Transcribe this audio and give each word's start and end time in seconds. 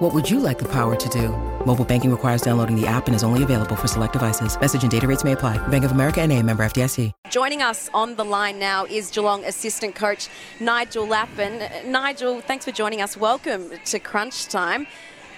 What 0.00 0.14
would 0.14 0.30
you 0.30 0.40
like 0.40 0.58
the 0.58 0.68
power 0.68 0.96
to 0.96 1.08
do? 1.10 1.28
Mobile 1.66 1.84
banking 1.84 2.10
requires 2.10 2.40
downloading 2.40 2.74
the 2.74 2.86
app 2.86 3.06
and 3.06 3.14
is 3.14 3.22
only 3.22 3.42
available 3.42 3.76
for 3.76 3.86
select 3.86 4.14
devices. 4.14 4.58
Message 4.58 4.80
and 4.80 4.90
data 4.90 5.06
rates 5.06 5.24
may 5.24 5.32
apply. 5.32 5.58
Bank 5.68 5.84
of 5.84 5.90
America 5.90 6.22
and 6.22 6.32
a 6.32 6.42
member 6.42 6.64
FDIC. 6.64 7.12
Joining 7.28 7.60
us 7.60 7.90
on 7.92 8.16
the 8.16 8.24
line 8.24 8.58
now 8.58 8.86
is 8.86 9.10
Geelong 9.10 9.44
assistant 9.44 9.94
coach 9.94 10.30
Nigel 10.58 11.06
Lappin. 11.06 11.68
Nigel, 11.84 12.40
thanks 12.40 12.64
for 12.64 12.70
joining 12.70 13.02
us. 13.02 13.14
Welcome 13.14 13.72
to 13.84 13.98
Crunch 13.98 14.46
Time. 14.46 14.86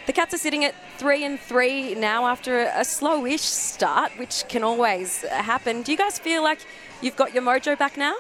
The 0.07 0.13
Cats 0.13 0.33
are 0.33 0.39
sitting 0.39 0.65
at 0.65 0.77
three 0.97 1.25
and 1.25 1.41
three 1.41 1.97
now 1.97 2.27
after 2.27 2.61
a 2.61 2.85
slowish 2.85 3.41
start, 3.41 4.13
which 4.17 4.45
can 4.49 4.63
always 4.63 5.23
happen. 5.23 5.83
Do 5.83 5.91
you 5.91 5.99
guys 5.99 6.21
feel 6.21 6.45
like 6.45 6.61
you've 7.01 7.17
got 7.17 7.35
your 7.35 7.43
mojo 7.43 7.77
back 7.77 7.97
now? 7.97 8.15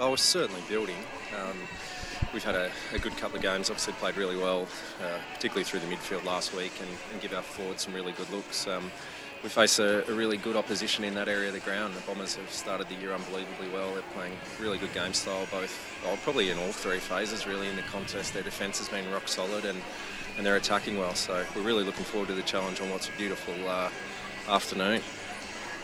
Oh, 0.00 0.10
we're 0.10 0.16
certainly 0.16 0.62
building. 0.68 0.96
Um, 1.40 1.56
we've 2.32 2.44
had 2.44 2.54
a, 2.54 2.70
a, 2.92 2.98
good 2.98 3.16
couple 3.16 3.36
of 3.36 3.42
games. 3.42 3.70
Obviously, 3.70 3.92
played 3.94 4.16
really 4.16 4.36
well, 4.36 4.66
uh, 5.02 5.18
particularly 5.34 5.64
through 5.64 5.80
the 5.80 5.86
midfield 5.86 6.24
last 6.24 6.54
week, 6.54 6.72
and, 6.80 6.88
and, 7.12 7.20
give 7.20 7.32
our 7.32 7.42
forwards 7.42 7.82
some 7.82 7.94
really 7.94 8.12
good 8.12 8.30
looks. 8.30 8.66
Um, 8.66 8.90
we 9.42 9.48
face 9.48 9.78
a, 9.80 10.04
a, 10.08 10.12
really 10.12 10.36
good 10.36 10.54
opposition 10.54 11.02
in 11.04 11.14
that 11.14 11.28
area 11.28 11.48
of 11.48 11.54
the 11.54 11.60
ground. 11.60 11.94
The 11.94 12.00
Bombers 12.02 12.36
have 12.36 12.50
started 12.50 12.88
the 12.88 12.94
year 12.94 13.12
unbelievably 13.12 13.70
well. 13.70 13.92
They're 13.92 14.02
playing 14.14 14.34
really 14.60 14.78
good 14.78 14.92
game 14.94 15.12
style, 15.12 15.46
both, 15.50 16.00
well, 16.04 16.16
probably 16.22 16.50
in 16.50 16.58
all 16.58 16.70
three 16.70 16.98
phases, 16.98 17.46
really, 17.46 17.68
in 17.68 17.74
the 17.74 17.82
contest. 17.82 18.34
Their 18.34 18.44
defence 18.44 18.78
has 18.78 18.88
been 18.88 19.10
rock 19.10 19.26
solid 19.26 19.64
and, 19.64 19.80
and 20.36 20.46
they're 20.46 20.56
attacking 20.56 20.96
well. 20.96 21.14
So 21.14 21.44
we're 21.56 21.62
really 21.62 21.82
looking 21.82 22.04
forward 22.04 22.28
to 22.28 22.34
the 22.34 22.42
challenge 22.42 22.80
on 22.80 22.88
what's 22.90 23.08
a 23.08 23.12
beautiful 23.12 23.54
uh, 23.66 23.90
afternoon. 24.48 25.02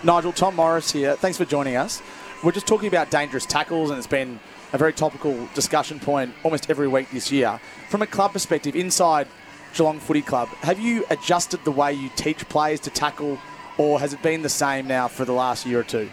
Nigel, 0.04 0.32
Tom 0.32 0.54
Morris 0.54 0.92
here. 0.92 1.16
Thanks 1.16 1.36
for 1.36 1.44
joining 1.44 1.74
us. 1.74 2.00
We're 2.44 2.52
just 2.52 2.68
talking 2.68 2.86
about 2.86 3.10
dangerous 3.10 3.44
tackles, 3.44 3.90
and 3.90 3.98
it's 3.98 4.06
been 4.06 4.38
a 4.72 4.78
very 4.78 4.92
topical 4.92 5.48
discussion 5.54 5.98
point 5.98 6.34
almost 6.42 6.70
every 6.70 6.88
week 6.88 7.10
this 7.10 7.32
year. 7.32 7.60
From 7.88 8.02
a 8.02 8.06
club 8.06 8.32
perspective, 8.32 8.76
inside 8.76 9.26
Geelong 9.74 9.98
Footy 10.00 10.22
Club, 10.22 10.48
have 10.62 10.78
you 10.78 11.04
adjusted 11.10 11.64
the 11.64 11.70
way 11.70 11.92
you 11.92 12.10
teach 12.16 12.48
players 12.48 12.80
to 12.80 12.90
tackle, 12.90 13.38
or 13.78 14.00
has 14.00 14.12
it 14.12 14.22
been 14.22 14.42
the 14.42 14.48
same 14.48 14.86
now 14.86 15.08
for 15.08 15.24
the 15.24 15.32
last 15.32 15.66
year 15.66 15.80
or 15.80 15.84
two? 15.84 16.10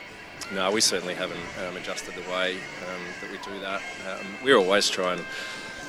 No, 0.54 0.72
we 0.72 0.82
certainly 0.82 1.16
haven't 1.16 1.40
um, 1.68 1.76
adjusted 1.76 2.14
the 2.14 2.30
way 2.30 2.54
um, 2.54 3.02
that 3.22 3.32
we 3.32 3.38
do 3.38 3.60
that. 3.62 3.82
Um, 4.08 4.26
we 4.44 4.54
always 4.54 4.90
try 4.90 5.14
and 5.14 5.26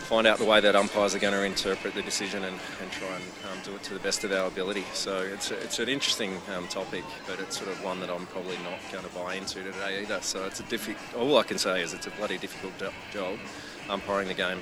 find 0.06 0.26
out 0.26 0.38
the 0.38 0.44
way 0.44 0.60
that 0.60 0.76
umpires 0.76 1.16
are 1.16 1.18
going 1.18 1.34
to 1.34 1.42
interpret 1.42 1.92
the 1.94 2.02
decision 2.02 2.44
and, 2.44 2.56
and 2.80 2.92
try 2.92 3.08
and 3.08 3.24
um, 3.50 3.58
do 3.64 3.74
it 3.74 3.82
to 3.82 3.92
the 3.92 4.00
best 4.00 4.22
of 4.22 4.30
our 4.30 4.46
ability. 4.46 4.84
So 4.94 5.18
it's, 5.18 5.50
a, 5.50 5.58
it's 5.58 5.80
an 5.80 5.88
interesting 5.88 6.38
um, 6.56 6.68
topic, 6.68 7.02
but 7.26 7.40
it's 7.40 7.58
sort 7.58 7.70
of 7.70 7.82
one 7.82 7.98
that 8.00 8.08
I'm 8.08 8.26
probably 8.26 8.56
not 8.58 8.78
going 8.92 9.04
to 9.04 9.10
buy 9.10 9.34
into 9.34 9.64
today 9.64 10.02
either. 10.02 10.20
So 10.22 10.44
it's 10.46 10.60
a 10.60 10.62
difficult. 10.64 11.20
All 11.20 11.36
I 11.38 11.42
can 11.42 11.58
say 11.58 11.82
is 11.82 11.92
it's 11.92 12.06
a 12.06 12.10
bloody 12.10 12.38
difficult 12.38 12.72
job 13.10 13.36
umpiring 13.88 14.28
the 14.28 14.34
game. 14.34 14.58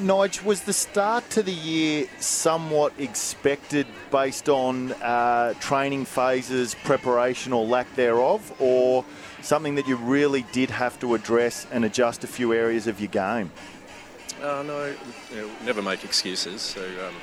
Nige, 0.00 0.42
was 0.42 0.62
the 0.62 0.72
start 0.72 1.28
to 1.30 1.42
the 1.42 1.52
year 1.52 2.06
somewhat 2.18 2.94
expected 2.98 3.86
based 4.10 4.48
on 4.48 4.92
uh, 4.94 5.52
training 5.60 6.06
phases, 6.06 6.74
preparation, 6.82 7.52
or 7.52 7.64
lack 7.66 7.94
thereof, 7.94 8.52
or 8.58 9.04
something 9.42 9.74
that 9.74 9.86
you 9.86 9.96
really 9.96 10.46
did 10.50 10.70
have 10.70 10.98
to 11.00 11.14
address 11.14 11.66
and 11.70 11.84
adjust 11.84 12.24
a 12.24 12.26
few 12.26 12.54
areas 12.54 12.86
of 12.86 13.00
your 13.00 13.10
game? 13.10 13.52
Uh, 14.42 14.62
no, 14.64 14.86
you 15.30 15.36
know, 15.36 15.50
never 15.64 15.80
make 15.80 16.04
excuses. 16.04 16.60
So 16.60 16.82
um, 17.06 17.14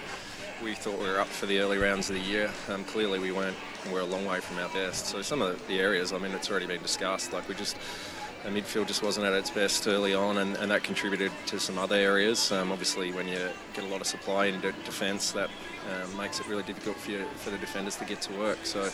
we 0.63 0.73
thought 0.73 0.97
we 0.97 1.05
were 1.05 1.19
up 1.19 1.27
for 1.27 1.47
the 1.47 1.59
early 1.59 1.77
rounds 1.77 2.09
of 2.09 2.15
the 2.15 2.21
year. 2.21 2.49
Um, 2.69 2.85
clearly, 2.85 3.19
we 3.19 3.33
weren't. 3.33 3.57
We're 3.91 4.01
a 4.01 4.05
long 4.05 4.25
way 4.25 4.39
from 4.39 4.57
our 4.57 4.69
best. 4.69 5.07
So 5.07 5.21
some 5.21 5.41
of 5.41 5.65
the 5.67 5.79
areas, 5.79 6.13
I 6.13 6.17
mean, 6.17 6.31
it's 6.31 6.49
already 6.49 6.65
been 6.65 6.81
discussed. 6.81 7.33
Like 7.33 7.47
we 7.49 7.55
just. 7.55 7.75
The 8.41 8.49
midfield 8.49 8.87
just 8.87 9.03
wasn't 9.03 9.25
at 9.25 9.33
its 9.33 9.49
best 9.49 9.85
early 9.85 10.13
on, 10.13 10.37
and, 10.37 10.55
and 10.55 10.71
that 10.71 10.81
contributed 10.81 11.29
to 11.47 11.59
some 11.59 11.77
other 11.77 11.97
areas. 11.97 12.53
Um, 12.53 12.71
obviously, 12.71 13.11
when 13.11 13.27
you 13.27 13.49
get 13.73 13.83
a 13.83 13.87
lot 13.87 13.99
of 13.99 14.07
supply 14.07 14.45
in 14.45 14.61
defence, 14.61 15.33
that 15.33 15.49
um, 15.91 16.15
makes 16.15 16.39
it 16.39 16.47
really 16.47 16.63
difficult 16.63 16.95
for 16.95 17.11
you, 17.11 17.25
for 17.35 17.49
the 17.49 17.57
defenders 17.57 17.97
to 17.97 18.05
get 18.05 18.21
to 18.21 18.33
work. 18.39 18.59
So, 18.63 18.89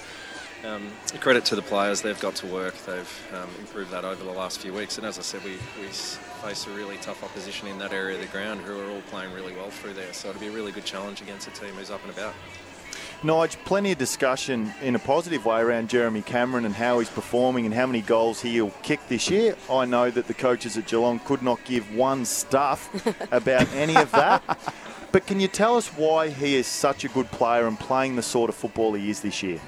um, 0.66 0.92
credit 1.20 1.46
to 1.46 1.56
the 1.56 1.62
players, 1.62 2.02
they've 2.02 2.20
got 2.20 2.36
to 2.36 2.48
work. 2.48 2.76
They've 2.86 3.28
um, 3.34 3.50
improved 3.60 3.92
that 3.92 4.04
over 4.04 4.24
the 4.24 4.32
last 4.32 4.60
few 4.60 4.74
weeks. 4.74 4.98
And 4.98 5.06
as 5.06 5.18
I 5.20 5.22
said, 5.22 5.44
we, 5.44 5.52
we 5.80 5.88
face 5.88 6.68
a 6.68 6.72
really 6.72 6.98
tough 6.98 7.24
opposition 7.24 7.68
in 7.68 7.78
that 7.80 7.94
area 7.94 8.16
of 8.16 8.22
the 8.22 8.28
ground 8.28 8.62
who 8.62 8.80
are 8.80 8.90
all 8.90 9.02
playing 9.10 9.34
really 9.34 9.54
well 9.56 9.70
through 9.70 9.94
there. 9.94 10.12
So 10.14 10.30
it'll 10.30 10.42
be 10.42 10.48
a 10.48 10.52
really 10.52 10.72
good 10.72 10.86
challenge 10.86 11.22
against 11.22 11.48
a 11.48 11.52
team 11.52 11.72
who's 11.72 11.92
up 11.92 12.02
and 12.04 12.12
about. 12.12 12.34
Nige, 13.24 13.56
plenty 13.66 13.92
of 13.92 13.98
discussion 13.98 14.74
in 14.82 14.96
a 14.96 15.00
positive 15.00 15.46
way 15.46 15.60
around 15.60 15.90
Jeremy 15.90 16.22
Cameron 16.22 16.66
and 16.66 16.76
how 16.76 17.00
he's 17.00 17.10
performing 17.10 17.66
and 17.66 17.74
how 17.74 17.88
many 17.88 18.02
goals 18.02 18.42
he'll 18.42 18.72
kick 18.84 19.00
this 19.08 19.30
year. 19.30 19.56
I 19.70 19.86
know 19.86 20.12
that 20.12 20.28
the 20.28 20.34
coaches 20.34 20.78
at 20.78 20.88
Geelong 20.88 21.20
could 21.20 21.42
not 21.42 21.64
give 21.64 21.96
one 21.96 22.26
stuff 22.26 22.90
about 23.32 23.72
any 23.74 23.96
of 23.96 24.12
that. 24.12 24.60
But 25.12 25.26
can 25.26 25.40
you 25.40 25.48
tell 25.48 25.78
us 25.78 25.88
why 25.88 26.30
he 26.30 26.56
is 26.56 26.68
such 26.68 27.06
a 27.06 27.08
good 27.08 27.32
player 27.32 27.68
and 27.68 27.80
playing 27.80 28.18
the 28.18 28.22
sort 28.22 28.50
of 28.50 28.56
football 28.56 28.94
he 28.94 29.10
is 29.10 29.22
this 29.22 29.42
year? 29.42 29.62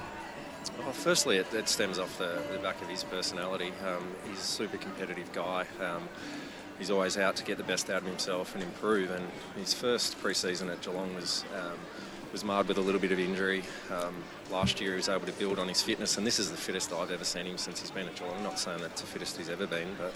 Firstly, 0.98 1.38
it, 1.38 1.54
it 1.54 1.70
stems 1.70 2.00
off 2.00 2.18
the, 2.18 2.42
the, 2.52 2.60
back 2.60 2.82
of 2.82 2.90
his 2.90 3.04
personality. 3.04 3.72
Um, 3.86 4.04
he's 4.28 4.40
a 4.40 4.42
super 4.42 4.78
competitive 4.78 5.32
guy. 5.32 5.66
Um, 5.80 6.10
he's 6.80 6.90
always 6.90 7.18
out 7.18 7.36
to 7.38 7.44
get 7.44 7.58
the 7.58 7.64
best 7.64 7.90
out 7.90 8.02
of 8.02 8.08
himself 8.08 8.56
and 8.56 8.64
improve. 8.64 9.12
And 9.12 9.26
his 9.56 9.74
first 9.74 10.20
pre-season 10.20 10.70
at 10.70 10.82
Geelong 10.82 11.14
was 11.16 11.46
um, 11.56 11.78
was 12.32 12.44
marred 12.44 12.68
with 12.68 12.78
a 12.78 12.82
little 12.82 13.00
bit 13.00 13.12
of 13.12 13.20
injury. 13.20 13.64
Um, 13.92 14.16
last 14.52 14.82
year, 14.82 14.92
he 14.92 14.98
was 14.98 15.08
able 15.08 15.28
to 15.28 15.32
build 15.34 15.60
on 15.60 15.68
his 15.68 15.82
fitness, 15.82 16.18
and 16.18 16.28
this 16.28 16.40
is 16.40 16.52
the 16.52 16.58
fittest 16.58 16.92
I've 16.92 17.12
ever 17.12 17.24
seen 17.24 17.46
him 17.46 17.58
since 17.58 17.80
he's 17.80 17.92
been 17.92 18.08
at 18.08 18.16
Geelong. 18.16 18.36
I'm 18.36 18.44
not 18.44 18.60
saying 18.60 18.82
that's 18.82 19.02
the 19.02 19.08
fittest 19.08 19.38
he's 19.38 19.50
ever 19.50 19.68
been, 19.68 19.96
but 19.98 20.14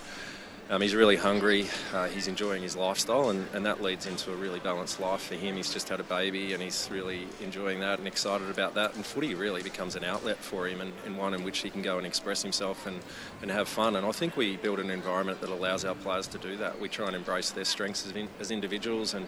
um, 0.72 0.82
he's 0.82 0.96
really 0.96 1.18
hungry. 1.18 1.68
Uh, 1.94 2.08
he's 2.08 2.30
enjoying 2.30 2.64
his 2.64 2.78
lifestyle, 2.78 3.30
and, 3.30 3.46
and 3.54 3.66
that 3.66 3.82
leads 3.82 4.06
into 4.06 4.32
a 4.32 4.36
really 4.38 4.62
balanced 4.62 5.02
life 5.02 5.22
for 5.24 5.36
him. 5.36 5.58
He's 5.58 5.74
just 5.74 5.90
had 5.90 6.00
a 6.00 6.04
baby, 6.04 6.54
and 6.54 6.64
he's 6.64 6.88
really 6.90 7.28
enjoying 7.42 7.82
that 7.82 8.00
and 8.00 8.08
excited 8.08 8.50
about 8.50 8.74
that. 8.76 8.96
And 8.96 9.06
footy 9.06 9.36
really 9.36 9.62
becomes 9.64 9.98
an 9.98 10.06
outlet 10.06 10.38
for 10.38 10.70
him, 10.70 10.80
and, 10.80 10.94
and 11.06 11.18
one 11.18 11.34
in 11.34 11.44
which 11.44 11.60
he 11.60 11.70
can 11.70 11.82
go 11.82 11.98
and 11.98 12.08
express 12.08 12.42
himself 12.42 12.88
and, 12.88 13.02
and 13.42 13.52
have 13.52 13.68
fun. 13.68 13.98
And 13.98 14.06
I 14.06 14.14
think 14.14 14.38
we 14.38 14.56
build 14.56 14.80
an 14.80 14.90
environment 14.90 15.42
that 15.42 15.50
allows 15.50 15.84
our 15.84 15.94
players 15.94 16.28
to 16.28 16.38
do 16.38 16.56
that. 16.58 16.80
We 16.80 16.88
try 16.88 17.08
and 17.08 17.18
embrace 17.18 17.52
their 17.52 17.66
strengths 17.66 18.08
as, 18.08 18.16
in, 18.16 18.30
as 18.40 18.50
individuals, 18.50 19.14
and 19.14 19.28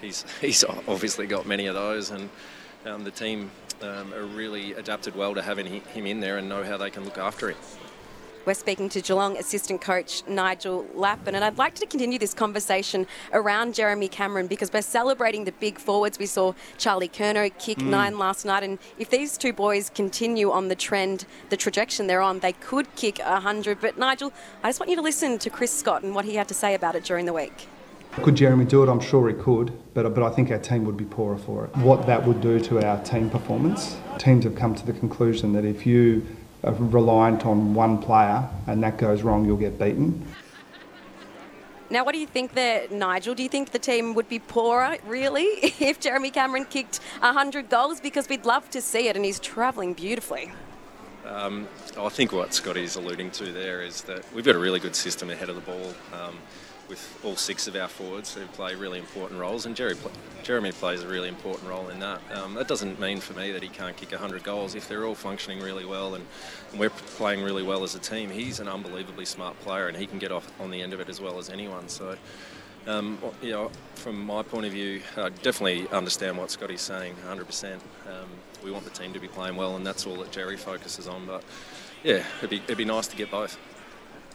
he's 0.00 0.24
he's 0.40 0.62
obviously 0.62 1.26
got 1.26 1.44
many 1.44 1.66
of 1.66 1.74
those. 1.74 2.12
And 2.12 2.30
um, 2.86 3.02
the 3.02 3.10
team 3.10 3.50
um, 3.82 4.14
are 4.14 4.26
really 4.26 4.74
adapted 4.74 5.16
well 5.16 5.34
to 5.34 5.42
having 5.42 5.66
him 5.66 6.06
in 6.06 6.20
there 6.20 6.38
and 6.38 6.48
know 6.48 6.62
how 6.62 6.76
they 6.76 6.90
can 6.90 7.04
look 7.04 7.18
after 7.18 7.50
him. 7.50 7.56
We're 8.46 8.52
speaking 8.52 8.90
to 8.90 9.00
Geelong 9.00 9.38
assistant 9.38 9.80
coach 9.80 10.22
Nigel 10.28 10.86
Lappin, 10.94 11.34
and 11.34 11.42
I'd 11.42 11.56
like 11.56 11.74
to 11.76 11.86
continue 11.86 12.18
this 12.18 12.34
conversation 12.34 13.06
around 13.32 13.74
Jeremy 13.74 14.06
Cameron 14.06 14.48
because 14.48 14.70
we're 14.70 14.82
celebrating 14.82 15.44
the 15.44 15.52
big 15.52 15.78
forwards. 15.78 16.18
We 16.18 16.26
saw 16.26 16.52
Charlie 16.76 17.08
Curnow 17.08 17.56
kick 17.58 17.78
mm. 17.78 17.86
nine 17.86 18.18
last 18.18 18.44
night, 18.44 18.62
and 18.62 18.78
if 18.98 19.08
these 19.08 19.38
two 19.38 19.54
boys 19.54 19.88
continue 19.88 20.50
on 20.50 20.68
the 20.68 20.74
trend, 20.74 21.24
the 21.48 21.56
trajectory 21.56 22.06
they're 22.06 22.20
on, 22.20 22.40
they 22.40 22.52
could 22.52 22.94
kick 22.96 23.18
100. 23.18 23.80
But 23.80 23.96
Nigel, 23.96 24.30
I 24.62 24.68
just 24.68 24.78
want 24.78 24.90
you 24.90 24.96
to 24.96 25.02
listen 25.02 25.38
to 25.38 25.48
Chris 25.48 25.72
Scott 25.72 26.02
and 26.02 26.14
what 26.14 26.26
he 26.26 26.34
had 26.34 26.48
to 26.48 26.54
say 26.54 26.74
about 26.74 26.94
it 26.94 27.04
during 27.04 27.24
the 27.24 27.32
week. 27.32 27.66
Could 28.22 28.34
Jeremy 28.34 28.66
do 28.66 28.82
it? 28.82 28.90
I'm 28.90 29.00
sure 29.00 29.26
he 29.28 29.34
could, 29.34 29.72
but, 29.94 30.14
but 30.14 30.22
I 30.22 30.28
think 30.28 30.50
our 30.50 30.58
team 30.58 30.84
would 30.84 30.98
be 30.98 31.04
poorer 31.06 31.38
for 31.38 31.64
it. 31.64 31.76
What 31.78 32.06
that 32.06 32.26
would 32.26 32.42
do 32.42 32.60
to 32.60 32.86
our 32.86 33.02
team 33.02 33.30
performance, 33.30 33.96
teams 34.18 34.44
have 34.44 34.54
come 34.54 34.74
to 34.74 34.84
the 34.84 34.92
conclusion 34.92 35.54
that 35.54 35.64
if 35.64 35.86
you 35.86 36.24
reliant 36.72 37.46
on 37.46 37.74
one 37.74 37.98
player 38.00 38.48
and 38.66 38.82
that 38.82 38.98
goes 38.98 39.22
wrong, 39.22 39.44
you'll 39.44 39.56
get 39.56 39.78
beaten. 39.78 40.26
Now, 41.90 42.04
what 42.04 42.12
do 42.12 42.18
you 42.18 42.26
think 42.26 42.54
there, 42.54 42.88
Nigel? 42.90 43.34
Do 43.34 43.42
you 43.42 43.48
think 43.48 43.70
the 43.70 43.78
team 43.78 44.14
would 44.14 44.28
be 44.28 44.38
poorer, 44.38 44.96
really, 45.06 45.44
if 45.78 46.00
Jeremy 46.00 46.30
Cameron 46.30 46.64
kicked 46.64 46.98
100 47.20 47.68
goals? 47.68 48.00
Because 48.00 48.28
we'd 48.28 48.46
love 48.46 48.68
to 48.70 48.80
see 48.80 49.08
it, 49.08 49.16
and 49.16 49.24
he's 49.24 49.38
travelling 49.38 49.92
beautifully. 49.92 50.50
Um, 51.26 51.68
I 51.98 52.08
think 52.08 52.32
what 52.32 52.52
Scotty's 52.52 52.96
alluding 52.96 53.30
to 53.32 53.52
there 53.52 53.82
is 53.82 54.02
that 54.02 54.24
we've 54.34 54.44
got 54.44 54.56
a 54.56 54.58
really 54.58 54.80
good 54.80 54.96
system 54.96 55.30
ahead 55.30 55.48
of 55.48 55.56
the 55.56 55.62
ball. 55.62 55.94
Um, 56.12 56.38
with 56.88 57.20
all 57.24 57.36
six 57.36 57.66
of 57.66 57.76
our 57.76 57.88
forwards 57.88 58.34
who 58.34 58.44
play 58.46 58.74
really 58.74 58.98
important 58.98 59.40
roles, 59.40 59.66
and 59.66 59.74
Jerry, 59.74 59.94
Jeremy 60.42 60.72
plays 60.72 61.02
a 61.02 61.08
really 61.08 61.28
important 61.28 61.68
role 61.68 61.88
in 61.88 62.00
that. 62.00 62.20
Um, 62.32 62.54
that 62.54 62.68
doesn't 62.68 63.00
mean 63.00 63.20
for 63.20 63.32
me 63.32 63.52
that 63.52 63.62
he 63.62 63.68
can't 63.68 63.96
kick 63.96 64.12
100 64.12 64.42
goals 64.42 64.74
if 64.74 64.88
they're 64.88 65.04
all 65.04 65.14
functioning 65.14 65.60
really 65.60 65.84
well 65.84 66.14
and, 66.14 66.24
and, 66.70 66.80
we're 66.80 66.90
playing 66.90 67.42
really 67.42 67.62
well 67.62 67.82
as 67.82 67.94
a 67.94 67.98
team. 67.98 68.30
He's 68.30 68.60
an 68.60 68.68
unbelievably 68.68 69.24
smart 69.24 69.58
player, 69.60 69.88
and 69.88 69.96
he 69.96 70.06
can 70.06 70.18
get 70.18 70.32
off 70.32 70.50
on 70.60 70.70
the 70.70 70.82
end 70.82 70.92
of 70.92 71.00
it 71.00 71.08
as 71.08 71.20
well 71.20 71.38
as 71.38 71.50
anyone. 71.50 71.88
So. 71.88 72.16
Um, 72.86 73.18
you 73.40 73.50
know, 73.50 73.70
from 73.94 74.22
my 74.26 74.42
point 74.42 74.66
of 74.66 74.72
view, 74.72 75.00
I 75.16 75.30
definitely 75.30 75.88
understand 75.88 76.36
what 76.36 76.50
Scotty's 76.50 76.82
saying 76.82 77.14
100%. 77.26 77.76
Um, 77.76 77.80
we 78.62 78.70
want 78.70 78.84
the 78.84 78.90
team 78.90 79.14
to 79.14 79.18
be 79.18 79.26
playing 79.26 79.56
well, 79.56 79.76
and 79.76 79.86
that's 79.86 80.06
all 80.06 80.16
that 80.16 80.30
Jerry 80.30 80.58
focuses 80.58 81.08
on. 81.08 81.24
But 81.24 81.42
yeah, 82.02 82.22
it'd 82.38 82.50
be, 82.50 82.56
it'd 82.56 82.76
be 82.76 82.84
nice 82.84 83.06
to 83.06 83.16
get 83.16 83.30
both. 83.30 83.58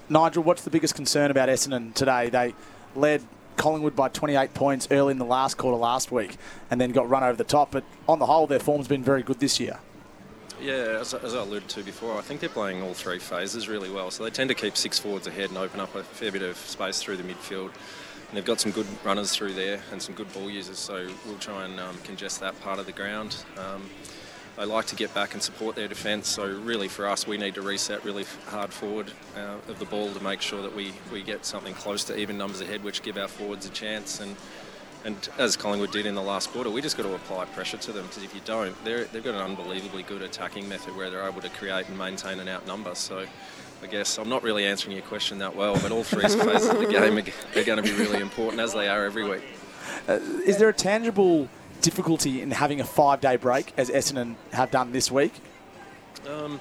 Nigel, 0.10 0.44
what's 0.44 0.64
the 0.64 0.70
biggest 0.70 0.96
concern 0.96 1.30
about 1.30 1.50
Essendon 1.50 1.94
today? 1.94 2.30
They 2.30 2.56
led 2.96 3.22
Collingwood 3.58 3.96
by 3.96 4.10
28 4.10 4.54
points 4.54 4.88
early 4.90 5.12
in 5.12 5.20
the 5.20 5.26
last 5.26 5.58
quarter 5.58 5.78
last 5.78 6.12
week 6.12 6.38
and 6.72 6.82
then 6.82 6.92
got 6.92 7.10
run 7.10 7.24
over 7.24 7.36
the 7.36 7.44
top. 7.44 7.72
But 7.72 7.84
on 8.08 8.20
the 8.20 8.26
whole, 8.26 8.48
their 8.48 8.60
form's 8.60 8.88
been 8.88 9.04
very 9.04 9.22
good 9.22 9.40
this 9.40 9.60
year. 9.60 9.80
Yeah, 10.62 10.98
as, 11.00 11.14
as 11.14 11.36
I 11.36 11.40
alluded 11.40 11.70
to 11.70 11.84
before, 11.84 12.18
I 12.18 12.22
think 12.22 12.42
they're 12.42 12.50
playing 12.50 12.82
all 12.82 12.94
three 12.94 13.20
phases 13.20 13.70
really 13.70 13.90
well. 13.90 14.12
So 14.12 14.24
they 14.24 14.30
tend 14.30 14.50
to 14.50 14.56
keep 14.56 14.76
six 14.76 15.00
forwards 15.00 15.28
ahead 15.28 15.50
and 15.50 15.58
open 15.58 15.80
up 15.80 15.94
a 15.96 16.04
fair 16.04 16.32
bit 16.32 16.42
of 16.42 16.58
space 16.58 17.02
through 17.02 17.18
the 17.18 17.24
midfield. 17.24 17.72
And 18.28 18.38
they've 18.38 18.46
got 18.46 18.60
some 18.60 18.72
good 18.72 18.88
runners 19.04 19.32
through 19.32 19.54
there 19.54 19.82
and 19.92 20.02
some 20.02 20.16
good 20.16 20.32
ball 20.34 20.50
users, 20.50 20.78
so 20.78 21.08
we'll 21.26 21.38
try 21.38 21.66
and 21.66 21.80
um, 21.80 21.98
congest 22.04 22.40
that 22.42 22.60
part 22.62 22.78
of 22.78 22.86
the 22.86 22.92
ground. 22.92 23.38
Um, 23.58 23.90
they 24.60 24.66
like 24.66 24.88
to 24.88 24.96
get 24.96 25.14
back 25.14 25.34
and 25.34 25.42
support 25.42 25.78
their 25.78 25.88
defence. 25.88 26.28
So 26.28 26.46
really, 26.46 26.90
for 26.90 27.08
us, 27.08 27.26
we 27.26 27.38
need 27.38 27.56
to 27.56 27.62
reset 27.62 28.04
really 28.04 28.26
hard 28.48 28.74
forward 28.74 29.10
uh, 29.38 29.72
of 29.72 29.80
the 29.80 29.86
ball 29.86 30.12
to 30.12 30.22
make 30.22 30.42
sure 30.42 30.62
that 30.62 30.76
we, 30.76 30.92
we 31.14 31.24
get 31.24 31.46
something 31.46 31.74
close 31.74 32.04
to 32.06 32.18
even 32.18 32.38
numbers 32.38 32.60
ahead, 32.60 32.84
which 32.84 33.02
give 33.02 33.18
our 33.18 33.30
forwards 33.30 33.66
a 33.66 33.70
chance. 33.70 34.20
And 34.20 34.36
and 35.06 35.30
as 35.38 35.56
Collingwood 35.56 35.92
did 35.92 36.06
in 36.06 36.14
the 36.14 36.22
last 36.22 36.50
quarter, 36.50 36.70
we 36.70 36.82
just 36.82 36.98
got 36.98 37.04
to 37.04 37.16
apply 37.16 37.46
pressure 37.46 37.78
to 37.78 37.94
them 37.94 38.06
because 38.08 38.22
if 38.22 38.36
you 38.36 38.42
don't, 38.44 38.76
they've 38.84 39.24
got 39.24 39.34
an 39.34 39.40
unbelievably 39.40 40.04
good 40.04 40.22
attacking 40.22 40.68
method 40.68 40.94
where 40.98 41.10
they're 41.10 41.26
able 41.26 41.40
to 41.40 41.48
create 41.52 41.88
and 41.88 41.98
maintain 41.98 42.38
an 42.42 42.50
outnumber. 42.50 42.94
So 42.96 43.26
I 43.82 43.88
guess 43.88 44.18
I'm 44.18 44.28
not 44.28 44.44
really 44.44 44.66
answering 44.66 44.98
your 44.98 45.06
question 45.06 45.40
that 45.40 45.56
well, 45.56 45.80
but 45.82 45.94
all 45.94 46.04
three 46.04 46.24
phases 46.28 46.68
of 46.68 46.80
the 46.80 46.88
game 46.88 47.18
are, 47.18 47.58
are 47.62 47.64
going 47.64 47.82
to 47.82 47.84
be 47.84 47.94
really 47.94 48.20
important 48.20 48.62
as 48.62 48.74
they 48.74 48.90
are 48.90 49.06
every 49.06 49.24
week. 49.24 49.44
Uh, 50.06 50.20
is 50.46 50.58
there 50.58 50.68
a 50.68 50.74
tangible 50.74 51.48
difficulty 51.82 52.42
in 52.42 52.52
having 52.52 52.80
a 52.82 52.86
five-day 52.86 53.38
break, 53.38 53.74
as 53.78 53.90
Essendon 53.90 54.36
have 54.52 54.72
done 54.72 54.92
this 54.92 55.12
week? 55.12 55.34
Um, 56.28 56.60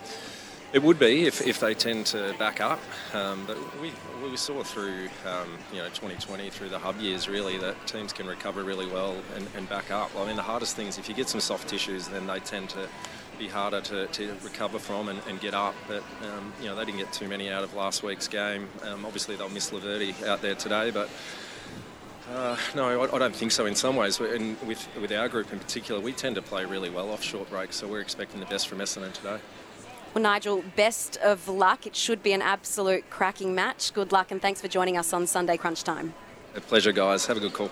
it 0.73 0.83
would 0.83 0.99
be 0.99 1.27
if, 1.27 1.47
if 1.47 1.61
they 1.61 1.73
tend 1.73 2.07
to 2.07 2.35
back 2.39 2.61
up, 2.61 2.79
um, 3.15 3.45
but 3.47 3.57
we, 3.81 3.91
we 4.23 4.37
saw 4.37 4.63
through 4.63 5.09
um, 5.27 5.49
you 5.73 5.79
know 5.79 5.87
2020 5.87 6.51
through 6.51 6.69
the 6.69 6.79
hub 6.79 7.01
years 7.01 7.27
really 7.27 7.57
that 7.59 7.87
teams 7.87 8.13
can 8.13 8.27
recover 8.27 8.63
really 8.63 8.87
well 8.87 9.17
and, 9.35 9.47
and 9.57 9.69
back 9.69 9.91
up. 9.91 10.11
I 10.17 10.27
mean 10.27 10.37
the 10.37 10.43
hardest 10.43 10.77
thing 10.77 10.87
is 10.87 10.99
if 10.99 11.09
you 11.09 11.15
get 11.15 11.29
some 11.29 11.41
soft 11.41 11.69
tissues, 11.69 12.09
then 12.09 12.27
they 12.27 12.39
tend 12.41 12.69
to 12.71 12.87
be 13.39 13.49
harder 13.49 13.81
to, 13.81 14.09
to 14.09 14.35
recover 14.43 14.79
from 14.79 15.09
and, 15.09 15.21
and 15.27 15.41
get 15.41 15.55
up. 15.55 15.75
But 15.87 16.03
um, 16.23 16.53
you 16.61 16.67
know 16.67 16.77
they 16.77 16.85
didn't 16.85 16.99
get 16.99 17.13
too 17.15 17.29
many 17.29 17.49
out 17.49 17.65
of 17.65 17.73
last 17.73 18.03
week's 18.03 18.29
game. 18.29 18.69
Um, 18.83 19.07
obviously 19.07 19.37
they'll 19.37 19.49
miss 19.49 19.71
Laverde 19.71 20.23
out 20.27 20.43
there 20.43 20.55
today, 20.55 20.91
but 20.91 21.09
uh, 22.35 22.57
no, 22.75 23.03
I, 23.03 23.15
I, 23.15 23.19
don't 23.19 23.35
think 23.35 23.53
so. 23.53 23.67
In 23.67 23.75
some 23.75 23.97
ways, 23.97 24.21
and 24.21 24.61
with 24.63 24.87
with 25.01 25.13
our 25.13 25.29
group 25.29 25.53
in 25.53 25.59
particular, 25.59 26.01
we 26.01 26.13
tend 26.13 26.35
to 26.37 26.43
play 26.43 26.65
really 26.65 26.91
well 26.91 27.11
off 27.11 27.23
short 27.23 27.49
breaks, 27.51 27.77
so 27.77 27.87
we're 27.87 28.01
expecting 28.01 28.41
the 28.41 28.47
best 28.47 28.69
from 28.69 28.79
Essendon 28.79 29.13
today. 29.13 29.39
Well, 30.15 30.23
Nigel, 30.23 30.65
best 30.75 31.17
of 31.19 31.49
luck. 31.49 31.87
It 31.87 31.95
should 31.95 32.23
be 32.23 32.33
an 32.33 32.43
absolute 32.43 33.09
cracking 33.11 33.55
match. 33.55 33.93
Good 33.93 34.13
luck, 34.13 34.31
and 34.31 34.41
thanks 34.41 34.61
for 34.61 34.69
joining 34.69 34.97
us 34.97 35.13
on 35.13 35.27
Sunday 35.27 35.57
Crunch 35.57 35.85
Time. 35.85 36.15
A 36.55 36.61
pleasure, 36.61 36.93
guys. 36.93 37.27
Have 37.27 37.37
a 37.37 37.41
good 37.41 37.53
call. 37.53 37.71